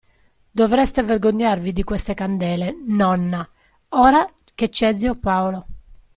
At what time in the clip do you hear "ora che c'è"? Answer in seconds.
3.89-4.97